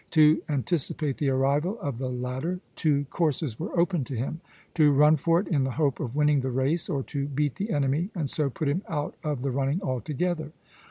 [0.09, 4.41] To anticipate the arrival of the latter, two courses were open to him,
[4.73, 7.69] to run for it in the hope of winning the race, or to beat the
[7.69, 10.53] enemy and so put him out of the running altogether.